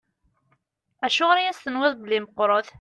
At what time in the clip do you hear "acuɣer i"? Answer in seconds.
1.05-1.43